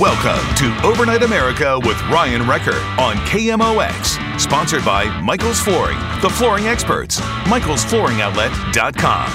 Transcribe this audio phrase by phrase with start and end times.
[0.00, 4.40] Welcome to Overnight America with Ryan Recker on KMOX.
[4.40, 7.20] Sponsored by Michael's Flooring, the flooring experts.
[7.20, 9.28] Michael'sFlooringOutlet.com.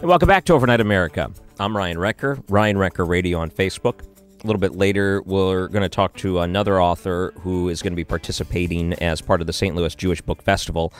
[0.00, 1.30] And welcome back to Overnight America.
[1.60, 4.00] I'm Ryan Recker, Ryan Recker Radio on Facebook.
[4.42, 7.96] A little bit later, we're going to talk to another author who is going to
[7.96, 9.76] be participating as part of the St.
[9.76, 10.92] Louis Jewish Book Festival.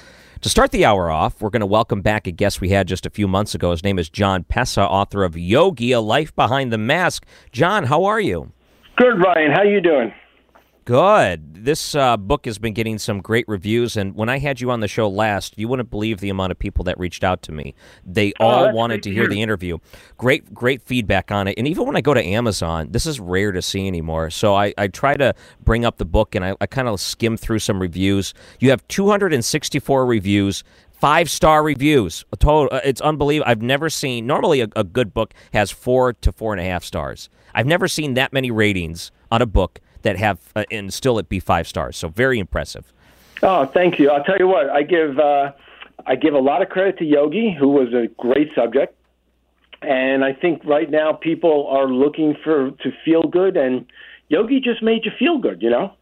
[0.42, 3.06] To start the hour off, we're going to welcome back a guest we had just
[3.06, 3.70] a few months ago.
[3.70, 7.24] His name is John Pessa, author of Yogi: A Life Behind the Mask.
[7.52, 8.50] John, how are you?
[8.96, 9.52] Good, Ryan.
[9.52, 10.12] How are you doing?
[10.84, 11.64] Good.
[11.64, 14.80] This uh, book has been getting some great reviews, and when I had you on
[14.80, 17.76] the show last, you wouldn't believe the amount of people that reached out to me.
[18.04, 19.30] They Oh, all wanted to hear hear.
[19.30, 19.78] the interview.
[20.18, 21.54] Great, great feedback on it.
[21.56, 24.30] And even when I go to Amazon, this is rare to see anymore.
[24.30, 27.36] So I, I try to bring up the book, and I, I kind of skim
[27.36, 28.34] through some reviews.
[28.58, 30.64] You have 264 reviews.
[30.90, 32.24] Five star reviews.
[32.32, 32.76] A total.
[32.76, 33.48] uh, It's unbelievable.
[33.48, 34.26] I've never seen.
[34.26, 37.28] Normally, a, a good book has four to four and a half stars.
[37.54, 41.28] I've never seen that many ratings on a book that have uh, and still it
[41.28, 41.96] be five stars.
[41.96, 42.92] So very impressive.
[43.42, 44.10] Oh, thank you.
[44.10, 44.70] I'll tell you what.
[44.70, 45.52] I give uh,
[46.06, 48.94] I give a lot of credit to Yogi, who was a great subject,
[49.82, 53.86] and I think right now people are looking for to feel good, and
[54.28, 55.62] Yogi just made you feel good.
[55.62, 55.92] You know.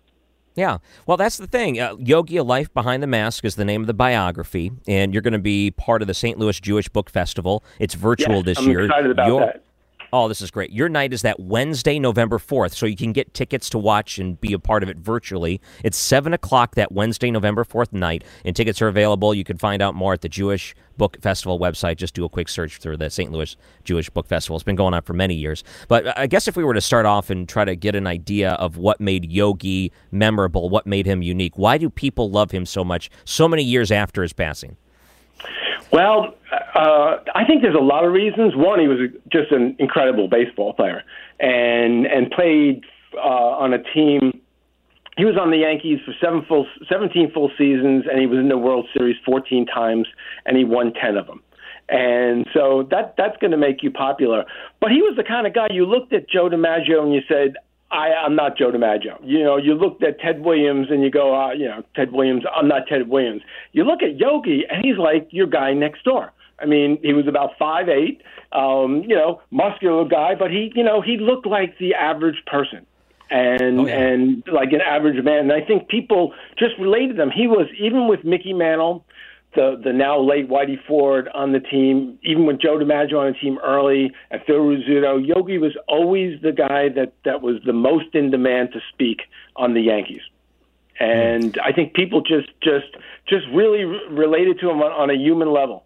[0.57, 0.79] Yeah.
[1.07, 1.81] Well, that's the thing.
[1.81, 5.23] Uh, Yogi: A Life Behind the Mask is the name of the biography, and you're
[5.23, 6.39] going to be part of the St.
[6.39, 7.63] Louis Jewish Book Festival.
[7.79, 8.85] It's virtual Yes, this I'm year.
[8.85, 9.65] excited about Your- that.
[10.13, 10.73] Oh, this is great.
[10.73, 14.41] Your night is that Wednesday, November 4th, so you can get tickets to watch and
[14.41, 15.61] be a part of it virtually.
[15.85, 19.33] It's 7 o'clock that Wednesday, November 4th night, and tickets are available.
[19.33, 21.97] You can find out more at the Jewish Book Festival website.
[21.97, 23.31] Just do a quick search through the St.
[23.31, 24.57] Louis Jewish Book Festival.
[24.57, 25.63] It's been going on for many years.
[25.87, 28.53] But I guess if we were to start off and try to get an idea
[28.55, 32.83] of what made Yogi memorable, what made him unique, why do people love him so
[32.83, 34.77] much so many years after his passing?
[35.93, 36.35] Well,
[36.75, 38.55] uh, I think there's a lot of reasons.
[38.55, 41.03] One, he was just an incredible baseball player,
[41.41, 42.85] and and played
[43.15, 44.41] uh, on a team.
[45.17, 48.49] He was on the Yankees for seven full, 17 full seasons, and he was in
[48.49, 50.07] the World Series 14 times,
[50.47, 51.43] and he won 10 of them.
[51.91, 54.45] And so that that's going to make you popular.
[54.81, 57.57] But he was the kind of guy you looked at Joe DiMaggio and you said,
[57.91, 59.19] I, I'm not Joe DiMaggio.
[59.25, 62.45] You know, you looked at Ted Williams and you go, uh, you know, Ted Williams,
[62.55, 63.43] I'm not Ted Williams.
[63.73, 66.33] You look at Yogi and he's like your guy next door.
[66.61, 70.85] I mean, he was about five eight, um, you know, muscular guy, but he, you
[70.85, 72.87] know, he looked like the average person
[73.31, 73.99] and Oh, yeah.
[73.99, 75.51] and like an average man.
[75.51, 77.31] And I think people just related them.
[77.31, 79.05] He was even with Mickey Mantle,
[79.55, 83.39] the the now late Whitey Ford on the team, even with Joe DiMaggio on the
[83.39, 85.25] team early, and Phil Rizzuto.
[85.27, 89.23] Yogi was always the guy that that was the most in demand to speak
[89.57, 90.23] on the Yankees.
[90.99, 92.95] And I think people just just
[93.27, 95.85] just really re- related to him on, on a human level.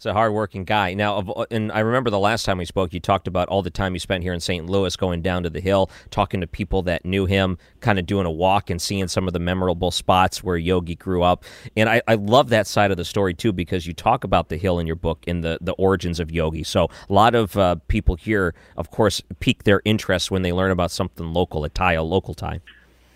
[0.00, 0.94] He's a hardworking guy.
[0.94, 3.92] Now, and I remember the last time we spoke, you talked about all the time
[3.92, 4.64] you spent here in St.
[4.64, 8.24] Louis, going down to the hill, talking to people that knew him, kind of doing
[8.24, 11.44] a walk and seeing some of the memorable spots where Yogi grew up.
[11.76, 14.56] And I, I love that side of the story too, because you talk about the
[14.56, 16.62] hill in your book and the the origins of Yogi.
[16.62, 20.70] So a lot of uh, people here, of course, pique their interest when they learn
[20.70, 22.60] about something local, a tie, a local tie.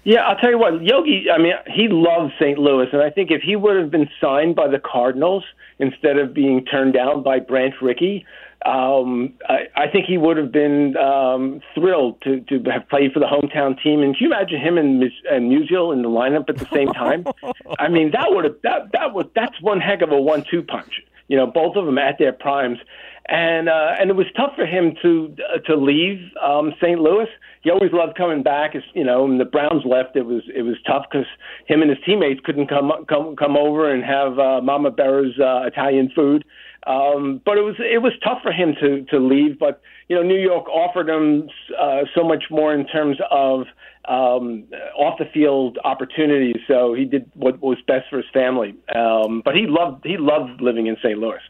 [0.04, 2.58] Yeah, I'll tell you what, Yogi, I mean, he loves St.
[2.58, 5.44] Louis, and I think if he would have been signed by the Cardinals
[5.78, 8.26] instead of being turned down by Branch Rickey,
[8.66, 13.20] um, I, I think he would have been um, thrilled to, to have played for
[13.20, 14.02] the hometown team.
[14.02, 17.26] And can you imagine him and, and Musial in the lineup at the same time?
[17.78, 21.02] I mean, that would have that that was that's one heck of a one-two punch.
[21.28, 22.78] You know, both of them at their primes.
[23.26, 27.00] And uh, and it was tough for him to uh, to leave um, St.
[27.00, 27.28] Louis.
[27.62, 28.74] He always loved coming back.
[28.74, 31.26] As you know, when the Browns left, it was it was tough because
[31.66, 35.66] him and his teammates couldn't come come come over and have uh, Mama Berra's uh,
[35.66, 36.44] Italian food.
[36.86, 39.58] Um, but it was it was tough for him to to leave.
[39.58, 41.48] But you know, New York offered him
[41.80, 43.64] uh, so much more in terms of
[44.06, 44.64] um,
[44.98, 46.60] off the field opportunities.
[46.68, 48.74] So he did what was best for his family.
[48.94, 51.18] Um, but he loved he loved living in St.
[51.18, 51.40] Louis.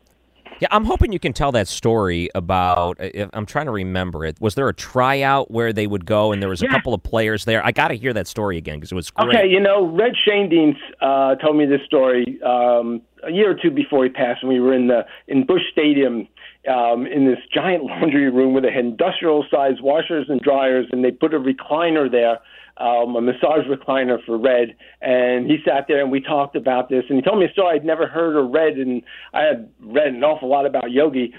[0.60, 2.98] Yeah, I'm hoping you can tell that story about.
[3.32, 4.40] I'm trying to remember it.
[4.40, 6.70] Was there a tryout where they would go and there was a Yeah.
[6.72, 7.64] couple of players there?
[7.64, 9.34] I got to hear that story again because it was great.
[9.36, 13.70] Okay, you know, Red Schoendienst uh, told me this story um, a year or two
[13.70, 16.28] before he passed, and we were in the in Busch Stadium
[16.72, 21.10] um, in this giant laundry room where they had industrial-sized washers and dryers, and they
[21.10, 22.38] put a recliner there,
[22.76, 27.04] um, a massage recliner for Red, and he sat there and we talked about this,
[27.08, 30.08] and he told me a story I'd never heard or read, and I had read
[30.08, 31.34] an awful lot about Yogi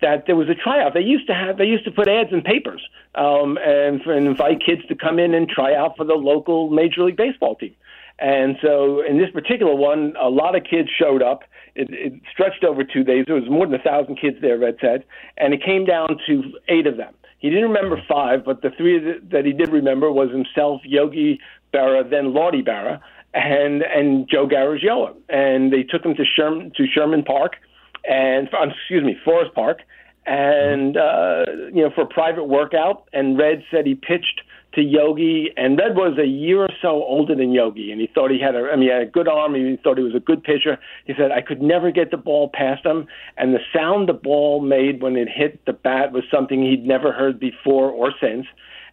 [0.00, 0.94] that there was a tryout.
[0.94, 2.82] They used to have they used to put ads in papers
[3.14, 7.04] um, and, and invite kids to come in and try out for the local Major
[7.04, 7.74] League Baseball team.
[8.18, 11.42] And so in this particular one, a lot of kids showed up.
[11.74, 13.24] It, it stretched over two days.
[13.26, 15.04] There was more than a thousand kids there, Red said,
[15.38, 17.14] and it came down to eight of them.
[17.40, 18.98] He didn't remember five, but the three
[19.30, 21.40] that, he did remember was himself, Yogi
[21.72, 23.00] Berra, then Lottie Berra,
[23.34, 25.14] and and Joe Garagiola.
[25.28, 27.56] And they took him to Sherman to Sherman Park,
[28.08, 29.78] and um, excuse me, Forest Park,
[30.26, 33.08] and uh, you know for a private workout.
[33.14, 34.42] And Red said he pitched
[34.74, 38.30] to Yogi, and Red was a year or so older than Yogi, and he thought
[38.30, 39.54] he had a, I mean, he had a good arm.
[39.54, 40.78] He thought he was a good pitcher.
[41.06, 43.06] He said I could never get the ball past him,
[43.36, 47.12] and the sound the ball made when it hit the bat was something he'd never
[47.12, 48.46] heard before or since.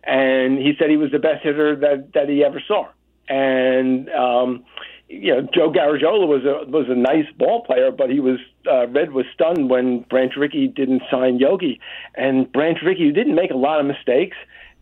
[0.03, 2.87] And he said he was the best hitter that that he ever saw.
[3.29, 4.63] And um,
[5.09, 8.39] you know, Joe Garagiola was a was a nice ball player, but he was
[8.69, 11.79] uh, Red was stunned when Branch Rickey didn't sign Yogi,
[12.15, 14.37] and Branch Rickey didn't make a lot of mistakes.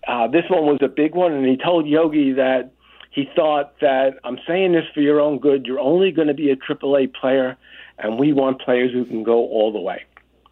[0.07, 2.71] Uh, this one was a big one, and he told Yogi that
[3.11, 5.65] he thought that I'm saying this for your own good.
[5.65, 7.57] You're only going to be a AAA player,
[7.97, 10.03] and we want players who can go all the way.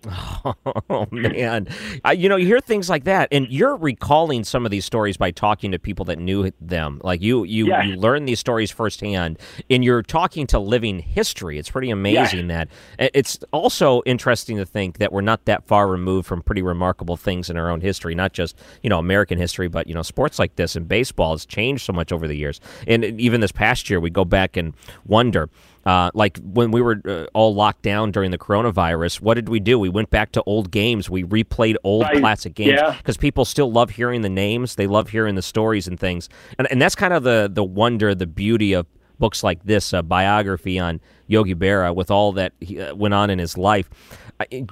[0.90, 1.68] Oh man,
[2.06, 5.18] uh, you know you hear things like that, and you're recalling some of these stories
[5.18, 7.00] by talking to people that knew them.
[7.04, 7.86] Like you, you, Yes.
[7.88, 9.40] you learn these stories firsthand,
[9.70, 11.58] and you're talking to living history.
[11.58, 12.68] It's pretty amazing that.
[13.00, 17.18] Uh, It's also interesting to think that we're not that far removed from pretty remarkable
[17.18, 20.38] things in our own history, not just you know American history, but you know sports
[20.40, 22.60] like this and baseball has changed so much over the years.
[22.88, 24.74] And even this past year, we go back and
[25.06, 25.50] wonder.
[25.86, 29.60] Uh, like when we were uh, all locked down during the coronavirus, what did we
[29.60, 29.78] do?
[29.78, 31.10] We went back to old games.
[31.10, 32.20] We replayed old Right.
[32.20, 32.96] classic games Yeah.
[32.98, 34.76] because people still love hearing the names.
[34.76, 38.16] They love hearing the stories and things, and and that's kind of the the wonder,
[38.16, 38.86] the beauty of
[39.20, 43.30] books like this, a biography on Yogi Berra with all that he, uh, went on
[43.30, 43.90] in his life.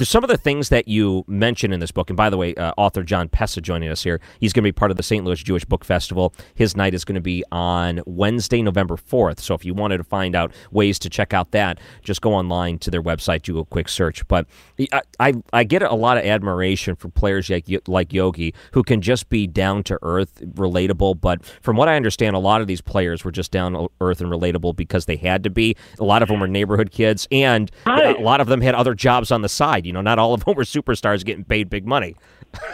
[0.02, 2.74] Some of the things that you mention in this book, and by the way, uh,
[2.78, 4.20] author John Pessa joining us here.
[4.40, 5.24] He's going to be part of the St.
[5.24, 6.34] Louis Jewish Book Festival.
[6.56, 9.40] His night is going to be on Wednesday, November 4th.
[9.40, 12.80] So if you wanted to find out ways to check out that, just go online
[12.80, 14.28] to their website, do a quick search.
[14.28, 14.48] But
[14.92, 19.02] I, I, I get a lot of admiration for players like, like Yogi who can
[19.02, 21.22] just be down to earth, relatable.
[21.22, 24.22] But from what I understand, a lot of these players were just down to earth
[24.22, 25.76] and relatable because they had to be.
[26.00, 28.18] A lot of them were neighborhood kids, and Right.
[28.18, 29.86] a lot of them had other jobs on the side.
[29.86, 32.16] You know, not all of them were superstars getting paid big money.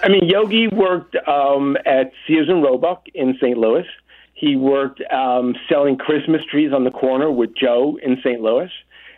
[0.04, 3.58] I mean, Yogi worked um, at Sears and Roebuck in St.
[3.58, 3.86] Louis.
[4.34, 8.40] He worked um, selling Christmas trees on the corner with Joe in St.
[8.42, 8.70] Louis.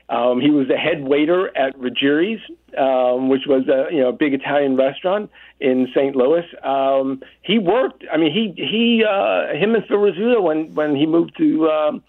[0.10, 2.42] Um, he was the head waiter at Ruggeri's,
[2.78, 6.16] um, which was a you know big Italian restaurant in St.
[6.16, 6.46] Louis.
[6.64, 8.04] Um, he worked.
[8.12, 12.04] I mean, he he uh, him and Phil Rizzuto when when he moved to um,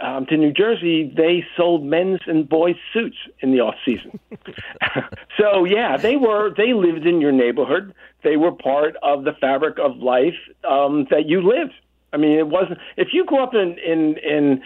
[0.00, 4.18] um, to New Jersey, they sold men's and boys suits in the off season.
[5.38, 7.94] so yeah, they were they lived in your neighborhood.
[8.24, 10.36] They were part of the fabric of life
[10.68, 11.74] um, that you lived.
[12.12, 14.62] I mean, it wasn't if you grew up in in in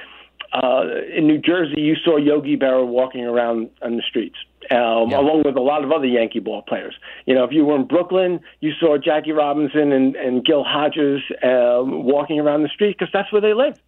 [0.53, 4.37] uh, in New Jersey, you saw Yogi Berra walking around on the streets,
[4.71, 5.19] um, Yeah.
[5.21, 6.95] along with a lot of other Yankee ball players.
[7.27, 11.21] You know, if you were in Brooklyn, you saw Jackie Robinson and, and Gil Hodges
[11.43, 13.81] um, walking around the street because that's where they lived.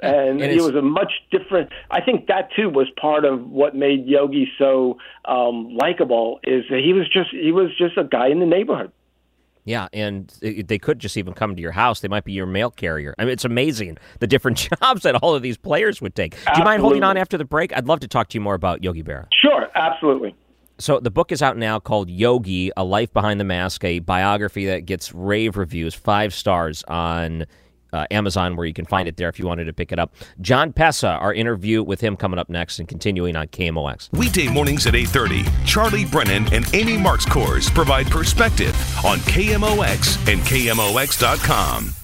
[0.00, 1.70] And, and it was a much different.
[1.90, 6.38] I think that too was part of what made Yogi so um, likable.
[6.44, 8.92] Is that he was just he was just a guy in the neighborhood.
[9.64, 12.00] Yeah, and they could just even come to your house.
[12.00, 13.14] They might be your mail carrier.
[13.18, 16.32] I mean, it's amazing the different jobs that all of these players would take.
[16.32, 17.76] Do you mind holding on after the break?
[17.76, 19.26] I'd love to talk to you more about Yogi Berra.
[19.30, 20.34] Sure, absolutely.
[20.78, 24.66] So the book is out now called Yogi: A Life Behind the Mask, a biography
[24.66, 27.44] that gets rave reviews, five stars on
[27.92, 30.14] uh, Amazon, where you can find it there if you wanted to pick it up.
[30.40, 34.10] John Pessa, our interview with him coming up next and continuing on KMOX.
[34.18, 41.94] Weekday mornings at 8:30, Charlie Brennan and Amy Marxkors provide perspective on KMOX and KMOX.com.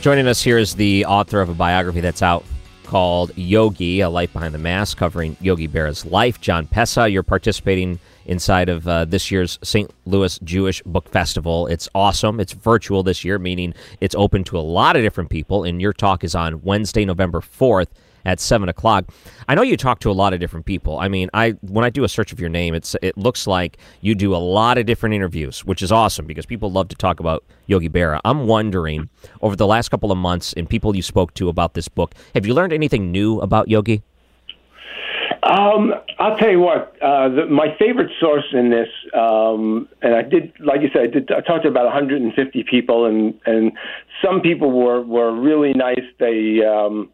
[0.00, 2.44] Joining us here is the author of a biography that's out
[2.84, 6.40] called Yogi, A Life Behind the Mask, covering Yogi Berra's life.
[6.40, 9.90] John Pessa, you're participating inside of uh, this year's St.
[10.04, 11.66] Louis Jewish Book Festival.
[11.66, 12.40] It's awesome.
[12.40, 15.64] It's virtual this year, meaning it's open to a lot of different people.
[15.64, 17.88] And your talk is on Wednesday, November 4th
[18.24, 19.04] at seven o'clock.
[19.48, 20.98] I know you talk to a lot of different people.
[20.98, 23.78] I mean, I when I do a search of your name, it's it looks like
[24.00, 27.20] you do a lot of different interviews, which is awesome because people love to talk
[27.20, 28.20] about Yogi Berra.
[28.24, 29.08] I'm wondering
[29.42, 32.46] over the last couple of months and people you spoke to about this book, have
[32.46, 34.02] you learned anything new about Yogi?
[35.44, 36.96] Um, I'll tell you what.
[37.02, 41.06] Uh, the, my favorite source in this, um, and I did, like you said, I
[41.06, 41.30] did.
[41.30, 43.72] I talked to about 150 people, and and
[44.24, 46.04] some people were were really nice.
[46.18, 47.10] They um,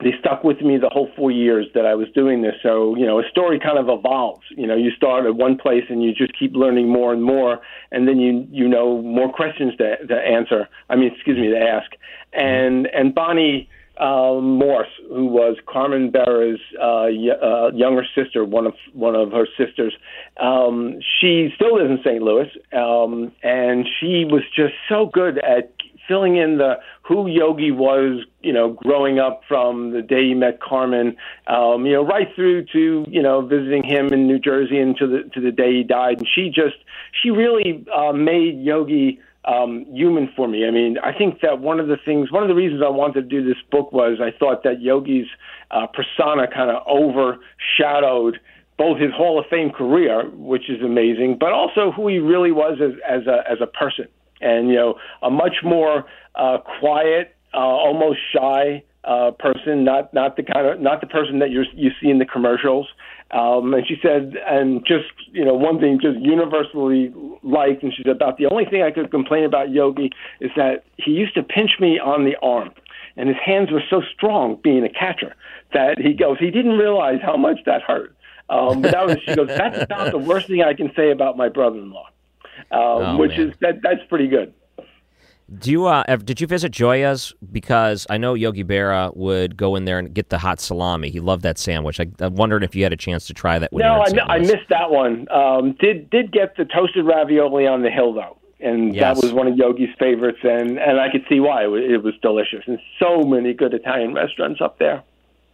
[0.00, 2.54] they stuck with me the whole four years that I was doing this.
[2.62, 4.44] So, you know, a story kind of evolves.
[4.50, 7.60] You know, you start at one place and you just keep learning more and more,
[7.90, 10.68] and then you you know more questions to, to answer.
[10.88, 11.90] I mean, excuse me, to ask.
[12.32, 13.68] And and Bonnie
[14.00, 19.32] um, Morse, who was Carmen Berra's uh, y- uh, younger sister, one of one of
[19.32, 19.94] her sisters,
[20.40, 22.22] um, she still lives in St.
[22.22, 25.72] Louis, um, and she was just so good at
[26.08, 30.60] filling in the who Yogi was, you know, growing up from the day he met
[30.60, 34.96] Carmen, um, you know, right through to you know visiting him in New Jersey and
[34.96, 36.18] to the to the day he died.
[36.18, 36.76] And she just
[37.22, 40.66] she really uh, made Yogi um, human for me.
[40.66, 43.22] I mean, I think that one of the things, one of the reasons I wanted
[43.22, 45.28] to do this book was I thought that Yogi's
[45.70, 48.40] uh, persona kind of overshadowed
[48.76, 52.78] both his Hall of Fame career, which is amazing, but also who he really was
[52.80, 54.06] as, as a as a person,
[54.40, 56.04] and you know, a much more
[56.36, 61.38] uh, quiet, uh, almost shy uh, person, not not the kind of not the person
[61.38, 62.86] that you you see in the commercials.
[63.30, 67.12] Um, and she said, and just you know, one thing just universally
[67.42, 70.10] liked, and she said about the only thing I could complain about Yogi
[70.40, 72.70] is that he used to pinch me on the arm,
[73.18, 75.34] and his hands were so strong, being a catcher,
[75.74, 78.14] that he goes, he didn't realize how much that hurt.
[78.48, 81.36] Um, but that was, she goes, that's about the worst thing I can say about
[81.36, 82.06] my brother-in-law,
[82.72, 83.48] um, Oh, which man.
[83.50, 84.54] is that that's pretty good.
[85.56, 87.32] Do you uh, ev- did you visit Gioia's?
[87.50, 91.08] Because I know Yogi Berra would go in there and get the hot salami.
[91.08, 91.98] He loved that sandwich.
[92.00, 93.72] I, I'm wondering if you had a chance to try that.
[93.72, 94.34] When No, I.
[94.34, 95.26] I missed that one.
[95.30, 99.16] Um, did did get the toasted ravioli on the hill though, and Yes.
[99.18, 102.02] that was one of Yogi's favorites, and and I could see why it was, it
[102.02, 102.64] was delicious.
[102.66, 105.02] And so many good Italian restaurants up there.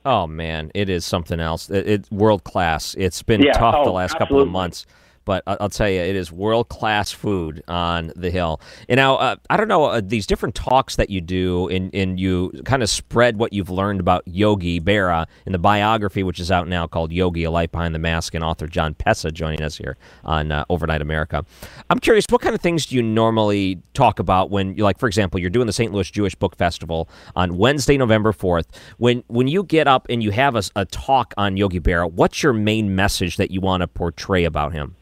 [0.04, 1.70] Oh man, it is something else.
[1.70, 2.96] It, it's world class.
[2.98, 4.86] It's been Yeah, tough the oh, last couple of months,
[5.24, 8.60] but I'll tell you, it is world class food on the hill.
[8.88, 12.18] And now, uh, I don't know uh, these different talks that you do, and and
[12.18, 16.50] you kind of spread what you've learned about Yogi Berra in the biography, which is
[16.50, 19.76] out now called Yogi: A Life Behind the Mask, and author John Pessa joining us
[19.76, 21.44] here on uh, Overnight America.
[21.90, 25.40] I'm curious, what kind of things do you normally talk about when, like, for example,
[25.40, 25.92] you're doing the St.
[25.92, 28.66] Louis Jewish Book Festival on Wednesday, November 4th.
[28.98, 32.52] When when you get up and you have a talk on Yogi Berra, what's your
[32.52, 34.96] main message that you want to portray about him?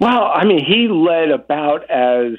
[0.00, 2.38] Well, I mean, he led about as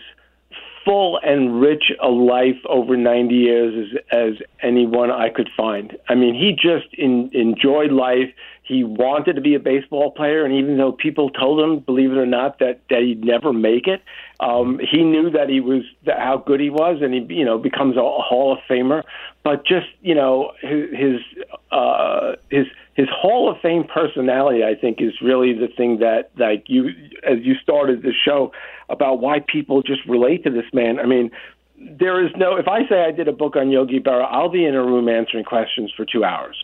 [0.86, 5.98] full and rich a life over 90 years as, as anyone I could find.
[6.08, 8.32] I mean, he just in, enjoyed life.
[8.62, 12.18] He wanted to be a baseball player, and even though people told him, believe it
[12.18, 14.02] or not, that, that he'd never make it,
[14.40, 17.58] um, he knew that he was that how good he was, and he you know
[17.58, 19.04] becomes a Hall of Famer.
[19.44, 25.02] But just you know his his uh, his his Hall of Fame personality, I think,
[25.02, 26.90] is really the thing that like you
[27.24, 28.52] as you started the show
[28.90, 31.00] about why people just relate to this man.
[31.00, 31.30] I mean,
[31.78, 32.56] there is no.
[32.56, 35.10] If I say I did a book on Yogi Berra, I'll be in a room
[35.10, 36.56] answering questions for two hours.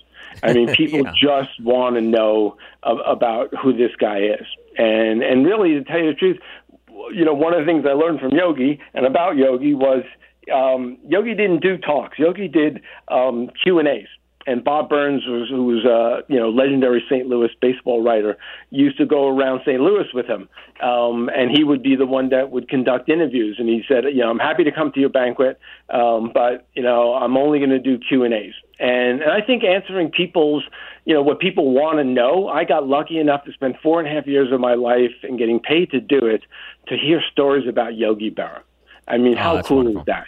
[0.41, 1.11] I mean, people Yeah.
[1.11, 4.47] just want to know of, about who this guy is,
[4.77, 6.39] and and really, to tell you the truth,
[7.13, 10.03] you know, one of the things I learned from Yogi and about Yogi was
[10.53, 12.17] um, Yogi didn't do talks.
[12.17, 14.07] Yogi did um, Q and A's.
[14.47, 17.27] And Bob Burns, was, who was a you know legendary St.
[17.27, 18.37] Louis baseball writer,
[18.69, 19.79] used to go around St.
[19.79, 20.49] Louis with him,
[20.81, 23.57] um, and he would be the one that would conduct interviews.
[23.59, 26.83] And he said, you know, I'm happy to come to your banquet, um, but you
[26.83, 28.53] know, I'm only going to do Q and A's.
[28.79, 30.63] And and I think answering people's,
[31.05, 32.47] you know, what people want to know.
[32.47, 35.37] I got lucky enough to spend four and a half years of my life and
[35.37, 36.41] getting paid to do it
[36.87, 38.61] to hear stories about Yogi Berra.
[39.07, 40.01] I mean, Oh, how cool wonderful.
[40.01, 40.27] is that?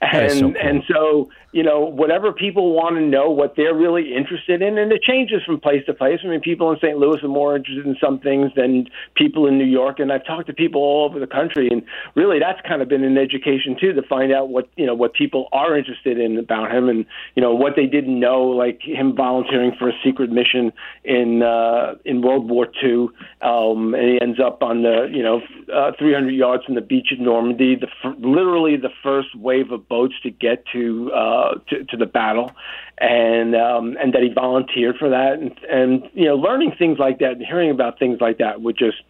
[0.00, 0.54] And so cool.
[0.60, 4.92] and so you know whatever people want to know what they're really interested in, and
[4.92, 6.20] it changes from place to place.
[6.24, 6.96] I mean, people in St.
[6.96, 10.46] Louis are more interested in some things than people in New York, and I've talked
[10.46, 11.82] to people all over the country, and
[12.14, 15.14] really that's kind of been an education too to find out what you know what
[15.14, 19.16] people are interested in about him, and you know what they didn't know, like him
[19.16, 20.72] volunteering for a secret mission
[21.04, 23.08] in uh, in World War II,
[23.42, 25.40] um, and he ends up on the you know
[25.74, 29.87] uh, 300 yards from the beach at Normandy, the f- literally the first wave of
[29.88, 32.52] boats to get to uh, to, to the battle,
[32.98, 37.18] and um, and that he volunteered for that, and and you know learning things like
[37.20, 39.02] that and hearing about things like that would just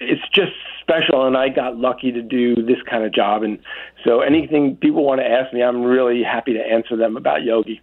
[0.00, 1.26] it's just special.
[1.26, 3.42] And I got lucky to do this kind of job.
[3.42, 3.58] And
[4.04, 7.80] so anything people want to ask me I'm really happy to answer them about Yogi.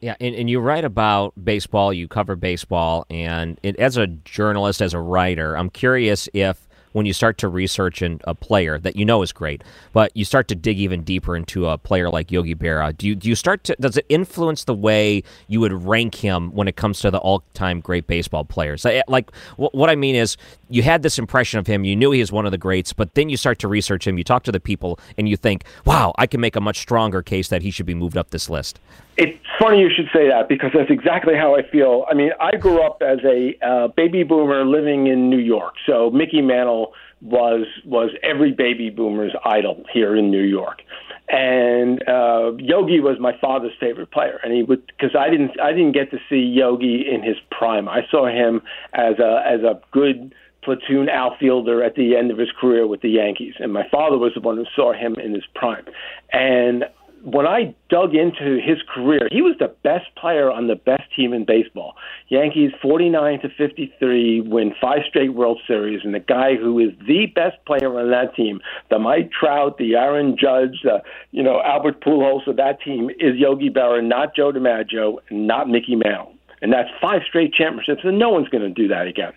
[0.00, 4.80] Yeah, and, and you write about baseball, you cover baseball, and it, as a journalist,
[4.80, 8.96] as a writer, I'm curious if when you start to research in a player that
[8.96, 12.30] you know is great, but you start to dig even deeper into a player like
[12.30, 15.84] Yogi Berra, do you, do you start to, does it influence the way you would
[15.84, 18.84] rank him when it comes to the all time great baseball players?
[19.08, 20.36] Like, what I mean is,
[20.68, 23.14] you had this impression of him, you knew he was one of the greats, but
[23.14, 26.12] then you start to research him, you talk to the people, and you think, wow,
[26.16, 28.78] I can make a much stronger case that he should be moved up this list.
[29.20, 32.06] It's funny you should say that because that's exactly how I feel.
[32.10, 36.08] I mean, I grew up as a uh, baby boomer living in New York, so
[36.10, 40.80] Mickey Mantle was was every baby boomer's idol here in New York,
[41.28, 45.72] and uh, Yogi was my father's favorite player, and he would because I didn't I
[45.72, 47.90] didn't get to see Yogi in his prime.
[47.90, 48.62] I saw him
[48.94, 53.10] as a as a good platoon outfielder at the end of his career with the
[53.10, 55.84] Yankees, and my father was the one who saw him in his prime,
[56.32, 56.84] and
[57.22, 61.32] when I dug into his career, he was the best player on the best team
[61.32, 61.94] in baseball.
[62.28, 67.26] Yankees 49 to 53 win five straight World Series, and the guy who is the
[67.26, 68.60] best player on that team,
[68.90, 73.36] the Mike Trout, the Aaron Judge, the you know Albert Pujols of that team, is
[73.36, 78.30] Yogi Berra, not Joe DiMaggio, not Mickey Mantle, and that's five straight championships, and no
[78.30, 79.32] one's going to do that again.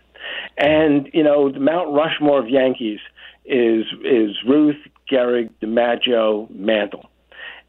[0.58, 3.00] And you know the Mount Rushmore of Yankees
[3.46, 4.78] is is Ruth,
[5.12, 7.10] Gehrig, DiMaggio, Mantle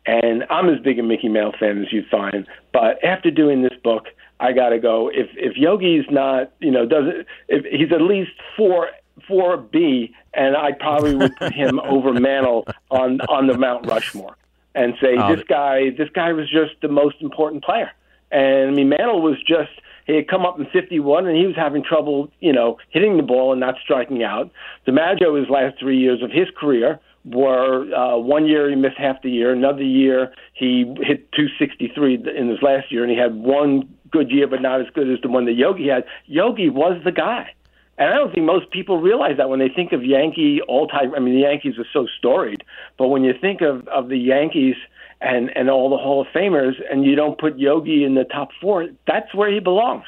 [0.06, 2.46] and I'm as big a Mickey Mantle fan as you'd find.
[2.72, 4.06] But after doing this book,
[4.40, 5.08] I got to go.
[5.08, 8.88] If if Yogi's not, you know, doesn't if he's at least four
[9.28, 14.36] four B, and I probably would put him over Mantle on on the Mount Rushmore,
[14.74, 15.34] and say Oh.
[15.34, 17.90] this guy this guy was just the most important player.
[18.30, 19.70] And I mean, Mantle was just
[20.06, 23.22] he had come up in 51 and he was having trouble, you know, hitting the
[23.22, 24.50] ball and not striking out.
[24.86, 29.22] DiMaggio, his last three years of his career were uh, one year he missed half
[29.22, 33.88] the year, another year he hit 263 in his last year, and he had one
[34.10, 36.04] good year, but not as good as the one that Yogi had.
[36.26, 37.50] Yogi was the guy.
[37.96, 41.14] And I don't think most people realize that when they think of Yankee all time.
[41.14, 42.64] I mean, the Yankees are so storied,
[42.98, 44.74] but when you think of, of the Yankees
[45.20, 48.50] and, and all the Hall of Famers, and you don't put Yogi in the top
[48.60, 50.04] four, that's where he belongs.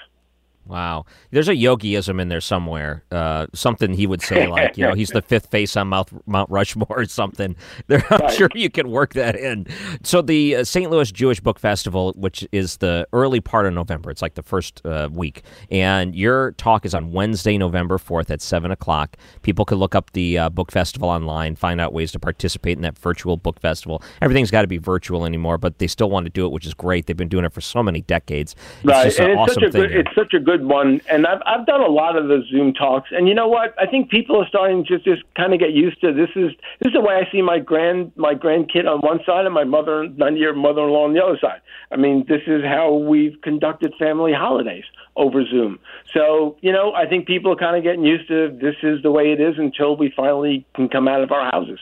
[0.66, 1.04] Wow.
[1.30, 3.04] There's a yogiism in there somewhere.
[3.12, 6.50] Uh, something he would say, like, you know, he's the fifth face on Mount, Mount
[6.50, 7.54] Rushmore or something.
[7.88, 8.32] There, I'm Right.
[8.32, 9.66] sure you can work that in.
[10.02, 10.90] So, the uh, St.
[10.90, 14.84] Louis Jewish Book Festival, which is the early part of November, it's like the first
[14.84, 15.42] uh, week.
[15.70, 19.16] And your talk is on Wednesday, November 4th at 7 o'clock.
[19.42, 22.82] People can look up the uh, book festival online, find out ways to participate in
[22.82, 24.02] that virtual book festival.
[24.20, 26.74] Everything's got to be virtual anymore, but they still want to do it, which is
[26.74, 27.06] great.
[27.06, 28.56] They've been doing it for so many decades.
[28.80, 29.82] It's right, just an it's awesome such a thing.
[29.82, 31.00] good it's such a good one.
[31.08, 33.74] And I've I've done a lot of the Zoom talks, and you know what?
[33.78, 36.30] I think people are starting to just kind of get used to this.
[36.36, 39.54] Is this is the way I see my grand my grandkid on one side and
[39.54, 41.60] my mother ninety year mother in law on the other side.
[41.90, 44.84] I mean, this is how we've conducted family holidays
[45.16, 45.78] over Zoom.
[46.12, 49.10] So you know, I think people are kind of getting used to this is the
[49.10, 51.78] way it is until we finally can come out of our houses.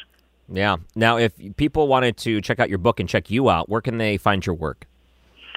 [0.48, 0.76] Yeah.
[0.94, 3.98] Now, if people wanted to check out your book and check you out, where can
[3.98, 4.87] they find your work?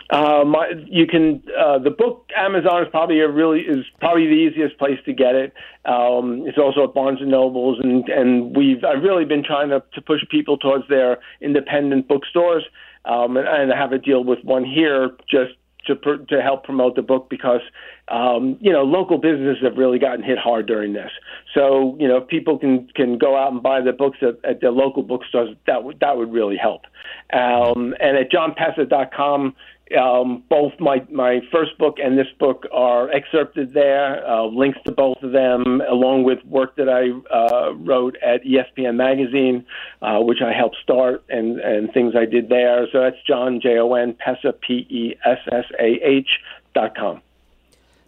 [0.10, 0.44] Uh,
[0.86, 5.00] you can uh, the book Amazon is probably a really is probably the easiest place
[5.06, 5.54] to get it.
[5.86, 9.84] Um, it's also at Barnes and Nobles, and and we've I've really been trying to
[9.94, 12.64] to push people towards their independent bookstores,
[13.04, 15.54] um, and, and I have a deal with one here just
[15.88, 17.62] to pr- to help promote the book because
[18.10, 21.12] um, you know local businesses have really gotten hit hard during this.
[21.54, 24.62] So you know if people can can go out and buy the books at, at
[24.62, 26.84] their local bookstores, that would that would really help.
[27.34, 29.56] Um, and at johnpessa.com,
[29.96, 34.28] um, both my my first book and this book are excerpted there.
[34.28, 38.96] Uh, links to both of them, along with work that I uh, wrote at ESPN
[38.96, 39.66] magazine,
[40.02, 42.88] uh, which I helped start, and and things I did there.
[42.92, 46.30] So that's John J O N Pessa P E S S A H
[46.74, 47.22] dot com.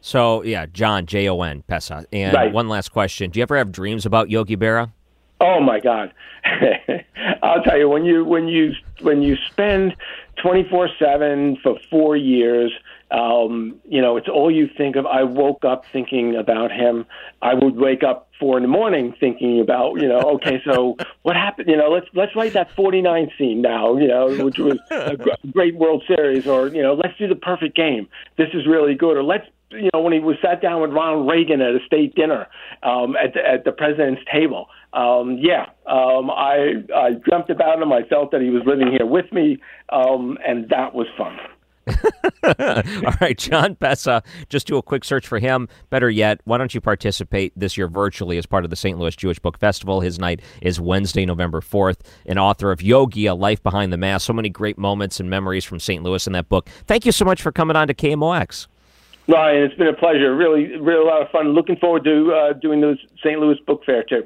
[0.02, 2.06] So, yeah, John, J O N, Pessa.
[2.14, 2.54] And Right.
[2.54, 4.92] one last question Do you ever have dreams about Yogi Berra?
[5.42, 6.14] Oh my God!
[7.44, 9.96] I'll tell you when you when you when you spend
[10.42, 12.72] twenty four seven for four years,
[13.12, 15.06] um, you know it's all you think of.
[15.06, 17.06] I woke up thinking about him.
[17.42, 21.36] I would wake up four in the morning thinking about you know okay so what
[21.36, 24.78] happened you know let's let's write that forty nine scene now you know which was
[24.92, 25.18] a
[25.52, 28.08] great World Series or you know let's do the perfect game.
[28.38, 31.30] This is really good or let's you know, when he was sat down with Ronald
[31.30, 32.48] Reagan at a state dinner
[32.84, 34.68] um, at, the, at the president's table.
[34.94, 37.94] Um, yeah, um, I, I dreamt about him.
[37.94, 41.38] I felt that he was living here with me, um, and that was fun.
[42.44, 45.68] All right, John Pessa, just do a quick search for him.
[45.90, 48.98] Better yet, why don't you participate this year virtually as part of the St.
[48.98, 50.02] Louis Jewish Book Festival?
[50.02, 51.98] His night is Wednesday, November 4th.
[52.26, 54.26] An author of Yogi, A Life Behind the Mask.
[54.26, 56.04] So many great moments and memories from St.
[56.04, 56.70] Louis in that book.
[56.86, 58.68] Thank you so much for coming on to KMOX.
[59.30, 60.36] Ryan, it's been a pleasure.
[60.36, 61.54] Really, really a lot of fun.
[61.54, 63.40] Looking forward to uh, doing the St.
[63.40, 64.24] Louis Book Fair too.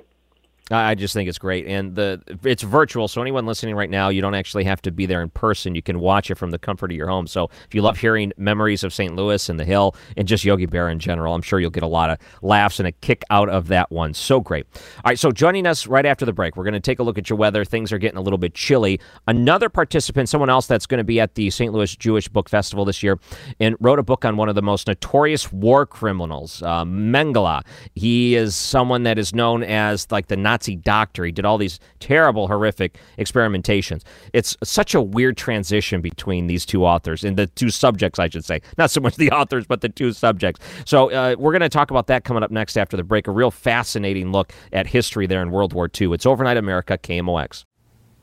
[0.71, 3.09] I just think it's great, and the it's virtual.
[3.09, 5.75] So anyone listening right now, you don't actually have to be there in person.
[5.75, 7.27] You can watch it from the comfort of your home.
[7.27, 9.13] So if you love hearing memories of St.
[9.13, 11.87] Louis and the Hill and just Yogi Berra in general, I'm sure you'll get a
[11.87, 14.13] lot of laughs and a kick out of that one.
[14.13, 14.65] So great.
[14.73, 17.17] All right, so joining us right after the break, we're going to take a look
[17.17, 17.65] at your weather.
[17.65, 19.01] Things are getting a little bit chilly.
[19.27, 21.73] Another participant, someone else that's going to be at the St.
[21.73, 23.19] Louis Jewish Book Festival this year,
[23.59, 27.63] and wrote a book on one of the most notorious war criminals, uh, Mengele.
[27.95, 31.25] He is someone that is known as like the Nazi doctor.
[31.25, 34.03] He did all these terrible, horrific experimentations.
[34.33, 38.45] It's such a weird transition between these two authors and the two subjects, I should
[38.45, 38.61] say.
[38.77, 40.63] Not so much the authors, but the two subjects.
[40.85, 43.27] So uh, we're going to talk about that coming up next after the break.
[43.27, 46.13] A real fascinating look at history there in World War II.
[46.13, 47.65] It's Overnight America, KMOX.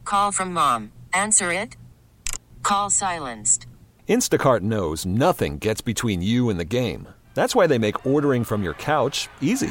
[0.04, 0.92] Call from mom.
[1.12, 1.76] Answer it.
[2.62, 3.66] Call silenced.
[4.08, 7.08] Instacart knows nothing gets between you and the game.
[7.34, 9.70] That's why they make ordering from your couch easy.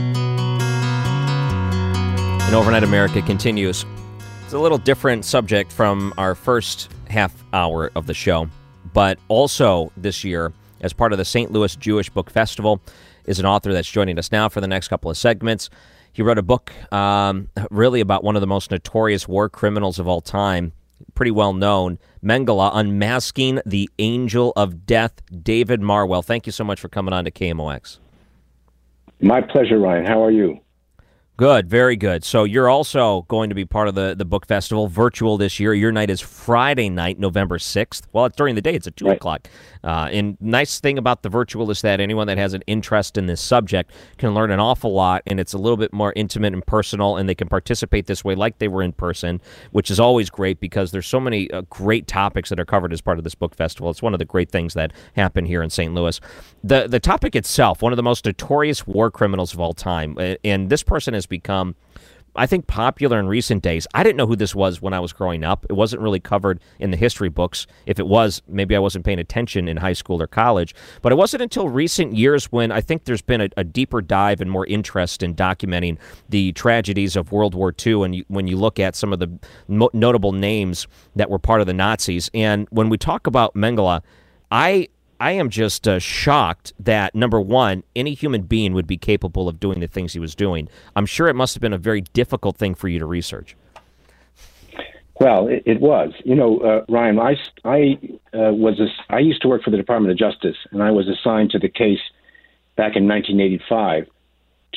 [2.51, 3.85] And Overnight America continues.
[4.43, 8.49] It's a little different subject from our first half hour of the show,
[8.93, 11.49] but also this year, as part of the St.
[11.53, 12.81] Louis Jewish Book Festival,
[13.23, 15.69] is an author that's joining us now for the next couple of segments.
[16.11, 20.09] He wrote a book um, really about one of the most notorious war criminals of
[20.09, 20.73] all time,
[21.15, 26.21] pretty well known, Mengele, Unmasking the Angel of Death, David Marwell.
[26.21, 27.99] Thank you so much for coming on to KMOX.
[29.21, 30.05] My pleasure, Ryan.
[30.05, 30.59] How are you?
[31.41, 32.23] Good, very good.
[32.23, 35.73] So you're also going to be part of the, the book festival virtual this year.
[35.73, 38.03] Your night is Friday night, November 6th.
[38.13, 39.17] Well, it's during the day, it's at 2 Right.
[39.17, 39.47] o'clock.
[39.83, 43.25] Uh, and nice thing about the virtual is that anyone that has an interest in
[43.25, 46.63] this subject can learn an awful lot, and it's a little bit more intimate and
[46.63, 50.29] personal, and they can participate this way like they were in person, which is always
[50.29, 53.33] great because there's so many uh, great topics that are covered as part of this
[53.33, 53.89] book festival.
[53.89, 55.91] It's one of the great things that happen here in St.
[55.91, 56.21] Louis.
[56.63, 60.69] The, the topic itself, one of the most notorious war criminals of all time, and
[60.69, 61.75] this person has become
[62.35, 63.85] I think popular in recent days.
[63.93, 65.65] I didn't know who this was when I was growing up.
[65.69, 67.67] It wasn't really covered in the history books.
[67.85, 70.73] If it was, maybe I wasn't paying attention in high school or college.
[71.01, 74.39] But it wasn't until recent years when I think there's been a, a deeper dive
[74.39, 75.97] and more interest in documenting
[76.29, 78.03] the tragedies of World War II.
[78.03, 79.29] And you, when you look at some of the
[79.67, 84.01] mo- notable names that were part of the Nazis, and when we talk about Mengele,
[84.49, 84.87] I
[85.21, 89.59] I am just uh, shocked that number one, any human being would be capable of
[89.59, 90.67] doing the things he was doing.
[90.95, 93.55] I'm sure it must have been a very difficult thing for you to research.
[95.19, 96.11] Well, it, it was.
[96.25, 97.99] You know, uh, Ryan, I, I
[98.33, 101.07] uh, was a, I used to work for the Department of Justice, and I was
[101.07, 101.99] assigned to the case
[102.75, 104.07] back in 1985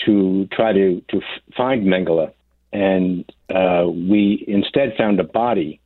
[0.05, 1.23] to try to to
[1.57, 2.33] find Mengele,
[2.71, 5.81] and uh, we instead found a body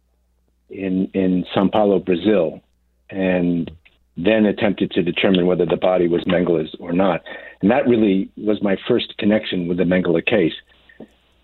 [0.69, 2.61] in in São Paulo, Brazil,
[3.09, 3.71] and
[4.19, 7.23] then attempted to determine whether the body was Mengele's or not.
[7.63, 10.55] And that really was my first connection with the Mengele case.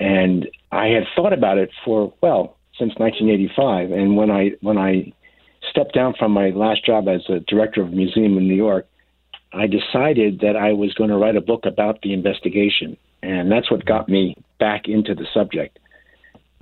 [0.01, 3.93] And I had thought about it for well since 1985.
[3.93, 5.13] And when I when I
[5.71, 8.87] stepped down from my last job as a director of a museum in New York,
[9.53, 12.97] I decided that I was going to write a book about the investigation.
[13.23, 15.79] And that's what got me back into the subject.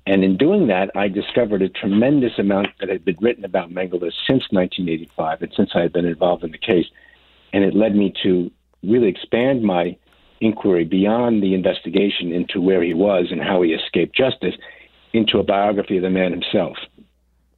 [0.06, 4.10] And in doing that, I discovered a tremendous amount that had been written about Mengele
[4.26, 6.86] since 1985 and since I had been involved in the case.
[7.52, 8.50] And it led me to
[8.82, 9.96] really expand my
[10.40, 14.54] inquiry beyond the investigation into where he was and how he escaped justice
[15.12, 16.76] into a biography of the man himself.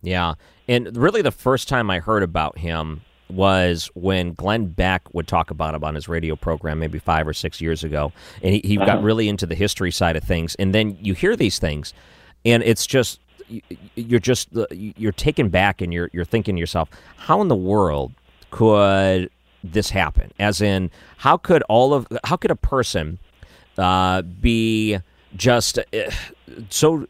[0.02, 0.34] Yeah.
[0.68, 5.50] And really, the first time I heard about him was when Glenn Beck would talk
[5.50, 8.12] about him on his radio program maybe five or six years ago.
[8.42, 8.86] And he, he uh-huh.
[8.86, 10.54] got really into the history side of things.
[10.56, 11.94] And then you hear these things,
[12.44, 13.20] and it's just,
[13.94, 18.12] you're just, you're taken back and you're, you're thinking to yourself, how in the world
[18.50, 19.30] could
[19.64, 20.30] this happen?
[20.38, 23.18] As in, how could all of how could a person
[23.78, 24.98] uh, be
[25.34, 26.10] just uh,
[26.68, 27.06] so?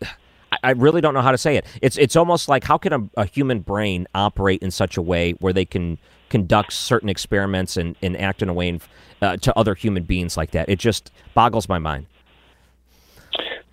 [0.62, 1.66] I really don't know how to say it.
[1.82, 5.32] It's it's almost like how can a, a, human brain operate in such a way
[5.32, 5.98] where they can
[6.30, 8.80] conduct certain experiments and, and act in a way in,
[9.20, 10.68] uh, to other human beings like that?
[10.68, 12.06] It just boggles my mind.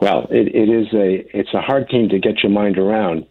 [0.02, 3.28] Well, it, it is a it's a hard thing to get your mind around.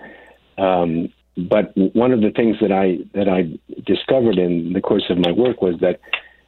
[0.56, 5.18] Um, but one of the things that I that I discovered in the course of
[5.18, 6.00] my work was that